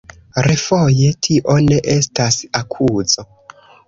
Refoje, 0.45 1.09
tio 1.27 1.57
ne 1.65 1.77
estas 1.95 2.39
akuzo. 2.61 3.27